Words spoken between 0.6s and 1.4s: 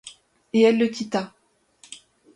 elle le quitta.